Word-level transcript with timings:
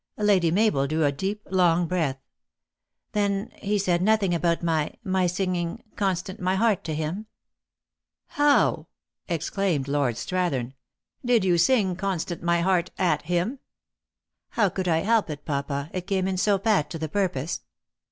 Lady 0.17 0.49
Mabel 0.49 0.87
drew 0.87 1.05
a 1.05 1.11
deep, 1.11 1.43
long 1.51 1.85
breath." 1.85 2.17
Then 3.11 3.51
he 3.59 3.77
said 3.77 4.01
nothing 4.01 4.33
about 4.33 4.63
my 4.63 4.95
my 5.03 5.27
singing 5.27 5.83
Constant 5.95 6.39
my 6.39 6.55
heart 6.55 6.83
to 6.85 6.95
him 6.95 7.27
?""How!" 8.39 8.87
exclaimed 9.37 9.87
Lord 9.87 10.15
Strathern." 10.15 10.73
Did 11.23 11.45
you 11.45 11.59
sing 11.59 11.95
Constant 11.95 12.41
my 12.41 12.61
heart 12.61 12.89
at 12.97 13.21
him 13.27 13.59
?""How 14.57 14.69
could 14.69 14.87
I 14.87 15.01
help 15.01 15.29
it, 15.29 15.45
papa, 15.45 15.91
it 15.93 16.07
came 16.07 16.27
in 16.27 16.37
so 16.37 16.57
pat 16.57 16.89
to 16.89 16.97
the 16.97 17.07
purpose 17.07 17.61